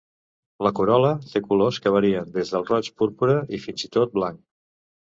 La 0.67 0.71
corol·la 0.79 1.11
té 1.25 1.41
colors 1.51 1.79
que 1.85 1.93
varien 1.97 2.33
des 2.39 2.55
del 2.57 2.67
roig, 2.73 2.93
púrpura 3.03 3.39
i 3.59 3.63
fins 3.67 3.89
i 3.91 3.95
tot 4.01 4.21
blanc. 4.21 4.45